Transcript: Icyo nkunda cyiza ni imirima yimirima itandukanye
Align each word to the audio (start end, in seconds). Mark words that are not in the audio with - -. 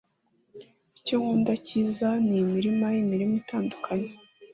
Icyo 0.97 1.15
nkunda 1.21 1.53
cyiza 1.65 2.09
ni 2.27 2.35
imirima 2.43 2.85
yimirima 2.95 3.35
itandukanye 3.41 4.09